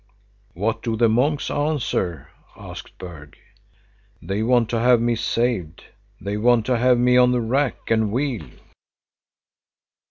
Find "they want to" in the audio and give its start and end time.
4.19-4.79, 6.19-6.77